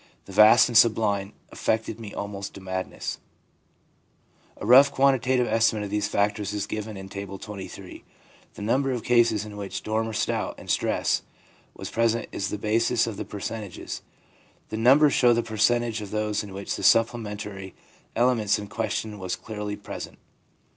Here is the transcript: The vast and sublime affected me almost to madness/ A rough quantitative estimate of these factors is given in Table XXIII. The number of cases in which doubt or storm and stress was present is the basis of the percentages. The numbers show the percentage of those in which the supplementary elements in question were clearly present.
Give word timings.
The 0.25 0.31
vast 0.33 0.67
and 0.67 0.75
sublime 0.75 1.33
affected 1.51 1.99
me 1.99 2.11
almost 2.11 2.55
to 2.55 2.59
madness/ 2.59 3.19
A 4.57 4.65
rough 4.65 4.91
quantitative 4.91 5.45
estimate 5.45 5.83
of 5.83 5.91
these 5.91 6.07
factors 6.07 6.53
is 6.53 6.65
given 6.65 6.97
in 6.97 7.07
Table 7.07 7.37
XXIII. 7.39 8.03
The 8.55 8.61
number 8.63 8.91
of 8.93 9.03
cases 9.03 9.45
in 9.45 9.57
which 9.57 9.83
doubt 9.83 10.07
or 10.07 10.13
storm 10.13 10.55
and 10.57 10.71
stress 10.71 11.21
was 11.75 11.91
present 11.91 12.27
is 12.31 12.49
the 12.49 12.57
basis 12.57 13.05
of 13.05 13.15
the 13.15 13.25
percentages. 13.25 14.01
The 14.69 14.77
numbers 14.77 15.13
show 15.13 15.33
the 15.33 15.43
percentage 15.43 16.01
of 16.01 16.09
those 16.09 16.43
in 16.43 16.51
which 16.51 16.77
the 16.77 16.81
supplementary 16.83 17.75
elements 18.15 18.57
in 18.57 18.69
question 18.69 19.19
were 19.19 19.27
clearly 19.29 19.75
present. 19.75 20.17